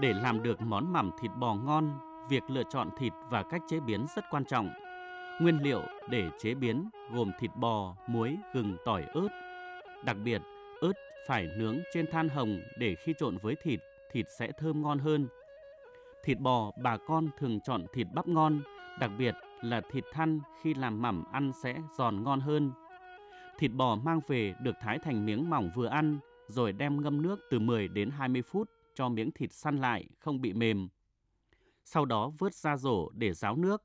Để 0.00 0.12
làm 0.12 0.42
được 0.42 0.60
món 0.60 0.92
mắm 0.92 1.10
thịt 1.20 1.30
bò 1.38 1.54
ngon, 1.54 1.98
việc 2.28 2.42
lựa 2.48 2.62
chọn 2.70 2.90
thịt 2.98 3.12
và 3.30 3.42
cách 3.42 3.62
chế 3.68 3.80
biến 3.80 4.06
rất 4.16 4.24
quan 4.30 4.44
trọng. 4.44 4.70
Nguyên 5.40 5.62
liệu 5.62 5.82
để 6.10 6.30
chế 6.38 6.54
biến 6.54 6.88
gồm 7.12 7.32
thịt 7.38 7.50
bò, 7.56 7.96
muối, 8.06 8.36
gừng, 8.54 8.76
tỏi, 8.84 9.04
ớt. 9.14 9.28
Đặc 10.04 10.16
biệt, 10.24 10.42
ớt 10.80 10.92
phải 11.28 11.48
nướng 11.56 11.78
trên 11.92 12.06
than 12.10 12.28
hồng 12.28 12.60
để 12.78 12.94
khi 12.94 13.14
trộn 13.18 13.36
với 13.42 13.54
thịt, 13.62 13.80
thịt 14.12 14.26
sẽ 14.38 14.52
thơm 14.58 14.82
ngon 14.82 14.98
hơn. 14.98 15.28
Thịt 16.24 16.38
bò 16.38 16.72
bà 16.82 16.96
con 16.96 17.28
thường 17.38 17.60
chọn 17.60 17.84
thịt 17.92 18.06
bắp 18.14 18.28
ngon, 18.28 18.60
đặc 19.00 19.10
biệt 19.18 19.34
là 19.62 19.80
thịt 19.92 20.04
thăn 20.12 20.40
khi 20.62 20.74
làm 20.74 21.02
mắm 21.02 21.24
ăn 21.32 21.52
sẽ 21.62 21.76
giòn 21.98 22.22
ngon 22.22 22.40
hơn. 22.40 22.72
Thịt 23.58 23.70
bò 23.72 23.96
mang 23.96 24.20
về 24.26 24.54
được 24.62 24.74
thái 24.80 24.98
thành 24.98 25.26
miếng 25.26 25.50
mỏng 25.50 25.70
vừa 25.74 25.86
ăn, 25.86 26.18
rồi 26.46 26.72
đem 26.72 27.02
ngâm 27.02 27.22
nước 27.22 27.40
từ 27.50 27.58
10 27.58 27.88
đến 27.88 28.10
20 28.10 28.42
phút 28.42 28.70
cho 28.94 29.08
miếng 29.08 29.30
thịt 29.30 29.52
săn 29.52 29.76
lại, 29.76 30.08
không 30.18 30.40
bị 30.40 30.52
mềm. 30.52 30.88
Sau 31.84 32.04
đó 32.04 32.32
vớt 32.38 32.54
ra 32.54 32.76
rổ 32.76 33.10
để 33.10 33.32
ráo 33.32 33.56
nước. 33.56 33.84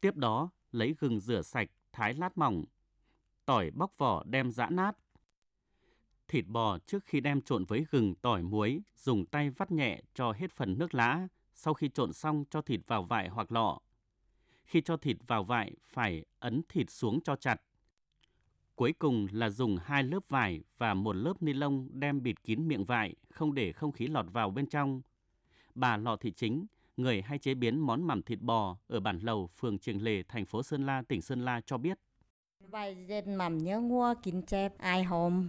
Tiếp 0.00 0.16
đó 0.16 0.50
lấy 0.72 0.94
gừng 0.98 1.20
rửa 1.20 1.42
sạch, 1.42 1.70
thái 1.92 2.14
lát 2.14 2.38
mỏng. 2.38 2.64
Tỏi 3.44 3.70
bóc 3.70 3.94
vỏ 3.98 4.24
đem 4.24 4.50
giã 4.50 4.68
nát. 4.70 4.96
Thịt 6.28 6.46
bò 6.46 6.78
trước 6.78 7.04
khi 7.04 7.20
đem 7.20 7.40
trộn 7.40 7.64
với 7.64 7.86
gừng, 7.90 8.14
tỏi, 8.14 8.42
muối, 8.42 8.82
dùng 8.96 9.26
tay 9.26 9.50
vắt 9.50 9.70
nhẹ 9.70 10.02
cho 10.14 10.32
hết 10.32 10.52
phần 10.52 10.78
nước 10.78 10.94
lã. 10.94 11.28
Sau 11.54 11.74
khi 11.74 11.88
trộn 11.88 12.12
xong 12.12 12.44
cho 12.50 12.62
thịt 12.62 12.80
vào 12.86 13.02
vại 13.02 13.28
hoặc 13.28 13.52
lọ. 13.52 13.78
Khi 14.64 14.80
cho 14.80 14.96
thịt 14.96 15.16
vào 15.26 15.44
vại 15.44 15.72
phải 15.82 16.24
ấn 16.38 16.62
thịt 16.68 16.90
xuống 16.90 17.20
cho 17.20 17.36
chặt. 17.36 17.62
Cuối 18.76 18.92
cùng 18.98 19.26
là 19.32 19.50
dùng 19.50 19.78
hai 19.84 20.02
lớp 20.02 20.20
vải 20.28 20.60
và 20.78 20.94
một 20.94 21.12
lớp 21.16 21.42
ni 21.42 21.52
lông 21.52 21.88
đem 21.92 22.22
bịt 22.22 22.44
kín 22.44 22.68
miệng 22.68 22.84
vải, 22.84 23.14
không 23.30 23.54
để 23.54 23.72
không 23.72 23.92
khí 23.92 24.06
lọt 24.06 24.26
vào 24.32 24.50
bên 24.50 24.66
trong. 24.66 25.02
Bà 25.74 25.96
Lọ 25.96 26.16
Thị 26.16 26.32
Chính, 26.36 26.66
người 26.96 27.22
hay 27.22 27.38
chế 27.38 27.54
biến 27.54 27.78
món 27.78 28.02
mắm 28.02 28.22
thịt 28.22 28.40
bò 28.40 28.76
ở 28.88 29.00
bản 29.00 29.18
Lầu, 29.18 29.46
phường 29.46 29.78
Trường 29.78 30.02
Lề, 30.02 30.22
thành 30.22 30.46
phố 30.46 30.62
Sơn 30.62 30.86
La, 30.86 31.02
tỉnh 31.08 31.22
Sơn 31.22 31.44
La 31.44 31.60
cho 31.60 31.78
biết. 31.78 31.98
Bài 32.70 33.04
dệt 33.08 33.26
mắm 33.26 33.58
nhớ 33.58 33.80
mua 33.80 34.14
kín 34.22 34.42
chép 34.42 34.78
ai 34.78 35.04
hôm. 35.04 35.48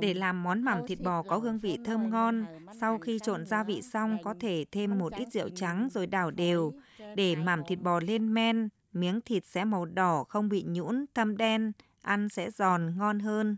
Để 0.00 0.14
làm 0.14 0.42
món 0.42 0.62
mắm 0.62 0.86
thịt 0.86 1.00
bò 1.00 1.22
có 1.22 1.38
hương 1.38 1.58
vị 1.58 1.78
thơm 1.84 2.10
ngon, 2.10 2.44
sau 2.80 2.98
khi 2.98 3.18
trộn 3.18 3.46
gia 3.46 3.64
vị 3.64 3.82
xong 3.82 4.18
có 4.22 4.34
thể 4.40 4.64
thêm 4.72 4.98
một 4.98 5.12
ít 5.12 5.28
rượu 5.32 5.48
trắng 5.48 5.88
rồi 5.92 6.06
đảo 6.06 6.30
đều 6.30 6.72
để 7.16 7.36
mắm 7.36 7.62
thịt 7.66 7.80
bò 7.80 8.00
lên 8.00 8.34
men, 8.34 8.68
miếng 8.92 9.20
thịt 9.20 9.46
sẽ 9.46 9.64
màu 9.64 9.84
đỏ 9.84 10.24
không 10.24 10.48
bị 10.48 10.64
nhũn, 10.66 11.04
thâm 11.14 11.36
đen, 11.36 11.72
ăn 12.02 12.28
sẽ 12.28 12.50
giòn 12.50 12.96
ngon 12.96 13.18
hơn. 13.20 13.56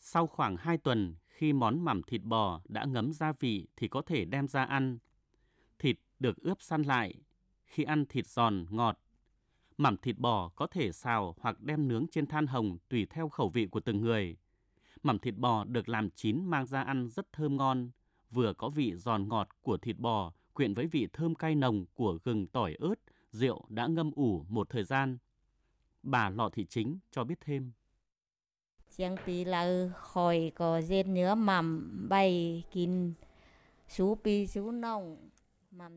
Sau 0.00 0.26
khoảng 0.26 0.56
2 0.56 0.78
tuần, 0.78 1.14
khi 1.28 1.52
món 1.52 1.84
mắm 1.84 2.02
thịt 2.02 2.22
bò 2.22 2.60
đã 2.68 2.84
ngấm 2.84 3.12
gia 3.12 3.32
vị 3.32 3.68
thì 3.76 3.88
có 3.88 4.02
thể 4.02 4.24
đem 4.24 4.48
ra 4.48 4.64
ăn. 4.64 4.98
Thịt 5.78 5.96
được 6.18 6.36
ướp 6.36 6.62
săn 6.62 6.82
lại, 6.82 7.14
khi 7.64 7.82
ăn 7.82 8.06
thịt 8.06 8.26
giòn, 8.26 8.66
ngọt. 8.70 8.98
Mắm 9.76 9.96
thịt 9.96 10.18
bò 10.18 10.48
có 10.48 10.66
thể 10.66 10.92
xào 10.92 11.34
hoặc 11.40 11.60
đem 11.60 11.88
nướng 11.88 12.06
trên 12.10 12.26
than 12.26 12.46
hồng 12.46 12.78
tùy 12.88 13.06
theo 13.10 13.28
khẩu 13.28 13.48
vị 13.48 13.66
của 13.66 13.80
từng 13.80 14.00
người. 14.00 14.36
Mắm 15.02 15.18
thịt 15.18 15.34
bò 15.36 15.64
được 15.64 15.88
làm 15.88 16.10
chín 16.10 16.44
mang 16.44 16.66
ra 16.66 16.82
ăn 16.82 17.08
rất 17.08 17.32
thơm 17.32 17.56
ngon, 17.56 17.90
vừa 18.30 18.52
có 18.52 18.68
vị 18.68 18.94
giòn 18.96 19.28
ngọt 19.28 19.48
của 19.62 19.76
thịt 19.76 19.98
bò 19.98 20.32
quyện 20.52 20.74
với 20.74 20.86
vị 20.86 21.08
thơm 21.12 21.34
cay 21.34 21.54
nồng 21.54 21.84
của 21.94 22.18
gừng 22.24 22.46
tỏi 22.46 22.74
ớt, 22.78 22.94
rượu 23.32 23.64
đã 23.68 23.86
ngâm 23.86 24.10
ủ 24.16 24.44
một 24.48 24.70
thời 24.70 24.84
gian. 24.84 25.18
Bà 26.02 26.30
Lọ 26.30 26.50
Thị 26.52 26.66
Chính 26.68 26.98
cho 27.10 27.24
biết 27.24 27.40
thêm. 27.40 27.72
Chẳng 28.96 29.16
tí 29.26 29.44
là 29.44 29.88
khỏi 29.96 30.52
có 30.54 30.80
dệt 30.80 31.06
nhớ 31.06 31.34
mầm 31.34 31.90
bay 32.08 32.64
kín 32.72 33.14
sú 33.88 34.18
pi 34.24 34.46
sú 34.46 34.70
nồng. 34.70 35.28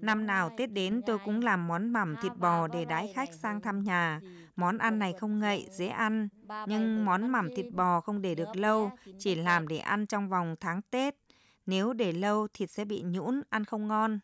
Năm 0.02 0.26
nào 0.26 0.50
Tết 0.58 0.72
đến 0.72 1.02
tôi 1.06 1.18
cũng 1.26 1.42
làm 1.42 1.68
món 1.68 1.90
mắm 1.90 2.16
thịt 2.22 2.32
bò 2.38 2.68
để 2.68 2.86
đái 2.86 3.14
khách 3.16 3.34
sang 3.34 3.62
thăm 3.62 3.84
nhà. 3.84 4.22
Món 4.56 4.78
ăn 4.78 5.00
này 5.00 5.14
không 5.14 5.40
ngậy, 5.40 5.68
dễ 5.72 5.88
ăn. 5.88 6.28
Nhưng 6.68 7.06
món 7.06 7.32
mắm 7.32 7.50
thịt 7.56 7.66
bò 7.72 8.02
không 8.02 8.22
để 8.22 8.36
được 8.36 8.56
lâu, 8.56 8.92
chỉ 9.20 9.36
làm 9.36 9.68
để 9.68 9.78
ăn 9.78 10.08
trong 10.08 10.30
vòng 10.30 10.56
tháng 10.60 10.82
Tết. 10.82 11.16
Nếu 11.66 11.94
để 11.94 12.12
lâu 12.12 12.48
thịt 12.54 12.70
sẽ 12.70 12.86
bị 12.86 13.02
nhũn, 13.02 13.42
ăn 13.50 13.66
không 13.66 13.88
ngon. 13.88 14.20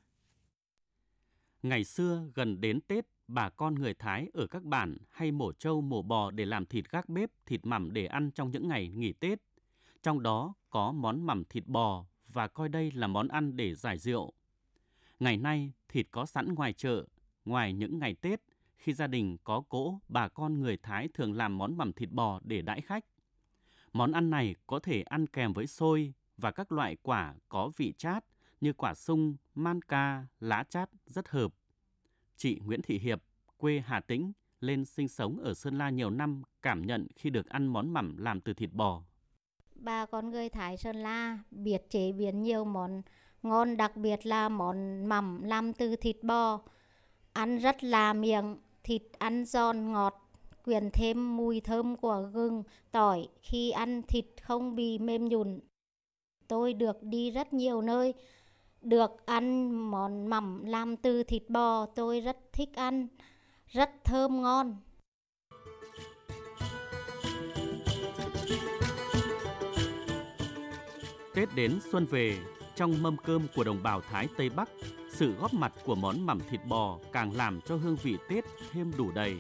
Ngày 1.64 1.84
xưa 1.84 2.30
gần 2.36 2.62
đến 2.62 2.82
Tết, 2.82 3.06
bà 3.28 3.50
con 3.50 3.76
người 3.76 3.94
Thái 3.94 4.30
ở 4.34 4.48
các 4.48 4.64
bản 4.64 4.98
hay 5.12 5.32
mổ 5.32 5.52
trâu 5.52 5.82
mổ 5.82 6.02
bò 6.02 6.32
để 6.32 6.46
làm 6.46 6.66
thịt 6.66 6.90
gác 6.90 7.10
bếp, 7.10 7.30
thịt 7.46 7.66
mắm 7.66 7.94
để 7.94 8.06
ăn 8.06 8.32
trong 8.32 8.52
những 8.52 8.68
ngày 8.68 8.88
nghỉ 8.88 9.14
Tết. 9.14 9.40
Trong 10.04 10.24
đó 10.24 10.54
có 10.70 10.92
món 10.92 11.26
mắm 11.26 11.44
thịt 11.50 11.68
bò 11.68 12.06
và 12.28 12.48
coi 12.48 12.70
đây 12.70 12.92
là 12.92 13.08
món 13.08 13.28
ăn 13.28 13.56
để 13.56 13.76
giải 13.76 13.98
rượu. 13.98 14.34
Ngày 15.20 15.38
nay, 15.38 15.72
thịt 15.88 16.08
có 16.12 16.26
sẵn 16.26 16.54
ngoài 16.54 16.74
chợ, 16.74 17.06
ngoài 17.46 17.74
những 17.74 18.00
ngày 18.00 18.16
Tết, 18.16 18.42
khi 18.78 18.94
gia 18.94 19.08
đình 19.08 19.38
có 19.44 19.62
cỗ, 19.70 20.00
bà 20.08 20.28
con 20.28 20.60
người 20.60 20.78
Thái 20.78 21.08
thường 21.14 21.34
làm 21.34 21.58
món 21.58 21.78
mắm 21.78 21.94
thịt 21.94 22.10
bò 22.12 22.40
để 22.44 22.62
đãi 22.62 22.82
khách. 22.82 23.06
Món 23.94 24.12
ăn 24.12 24.30
này 24.30 24.56
có 24.68 24.80
thể 24.80 25.02
ăn 25.02 25.28
kèm 25.28 25.54
với 25.54 25.68
xôi 25.68 26.14
và 26.38 26.52
các 26.52 26.72
loại 26.72 26.98
quả 27.02 27.36
có 27.50 27.72
vị 27.78 27.94
chát 27.98 28.26
như 28.62 28.74
quả 28.74 28.94
sung, 28.94 29.36
man 29.56 29.82
ca, 29.82 30.26
lá 30.40 30.64
chát 30.70 30.90
rất 31.06 31.30
hợp. 31.30 31.54
Chị 32.36 32.60
Nguyễn 32.66 32.82
Thị 32.82 33.00
Hiệp, 33.00 33.24
quê 33.58 33.84
Hà 33.86 34.00
Tĩnh, 34.00 34.32
lên 34.60 34.86
sinh 34.86 35.08
sống 35.08 35.40
ở 35.40 35.54
Sơn 35.54 35.78
La 35.78 35.90
nhiều 35.90 36.10
năm 36.10 36.44
cảm 36.62 36.86
nhận 36.86 37.08
khi 37.16 37.30
được 37.30 37.50
ăn 37.50 37.68
món 37.68 37.94
mắm 37.94 38.18
làm 38.18 38.42
từ 38.42 38.54
thịt 38.54 38.70
bò. 38.74 39.04
Bà 39.76 40.06
con 40.06 40.30
người 40.30 40.50
Thái 40.50 40.78
Sơn 40.78 40.96
La 40.96 41.40
biết 41.52 41.90
chế 41.90 42.12
biến 42.12 42.44
nhiều 42.44 42.66
món 42.66 43.02
ngon 43.44 43.78
đặc 43.78 43.98
biệt 43.98 44.26
là 44.26 44.50
món 44.50 45.06
mắm 45.06 45.44
làm 45.44 45.74
từ 45.74 45.96
thịt 45.96 46.24
bò. 46.24 46.62
Ăn 47.34 47.58
rất 47.58 47.84
là 47.84 48.14
miệng, 48.14 48.58
thịt 48.84 49.02
ăn 49.18 49.46
giòn 49.46 49.92
ngọt, 49.92 50.30
quyện 50.64 50.90
thêm 50.94 51.38
mùi 51.38 51.62
thơm 51.62 51.96
của 51.96 52.30
gừng, 52.34 52.64
tỏi 52.92 53.28
khi 53.42 53.72
ăn 53.72 54.02
thịt 54.08 54.26
không 54.44 54.76
bị 54.76 55.00
mềm 55.00 55.26
nhùn. 55.26 55.60
Tôi 56.48 56.74
được 56.74 57.04
đi 57.04 57.32
rất 57.32 57.54
nhiều 57.54 57.82
nơi, 57.82 58.14
được 58.82 59.26
ăn 59.26 59.72
món 59.92 60.28
mắm 60.28 60.66
làm 60.66 60.98
từ 60.98 61.24
thịt 61.24 61.50
bò, 61.50 61.86
tôi 61.86 62.22
rất 62.22 62.38
thích 62.54 62.70
ăn, 62.76 63.08
rất 63.68 63.90
thơm 64.04 64.42
ngon. 64.42 64.78
Tết 71.36 71.50
đến 71.56 71.80
xuân 71.92 72.06
về, 72.06 72.38
trong 72.76 73.04
mâm 73.04 73.18
cơm 73.18 73.48
của 73.56 73.64
đồng 73.64 73.84
bào 73.84 74.02
Thái 74.02 74.28
Tây 74.38 74.50
Bắc, 74.50 74.70
sự 75.10 75.34
góp 75.40 75.54
mặt 75.54 75.74
của 75.86 75.96
món 75.96 76.26
mắm 76.26 76.40
thịt 76.50 76.62
bò 76.66 76.98
càng 77.12 77.36
làm 77.36 77.62
cho 77.62 77.76
hương 77.76 77.98
vị 78.04 78.18
Tết 78.30 78.46
thêm 78.72 78.92
đủ 78.98 79.12
đầy. 79.12 79.38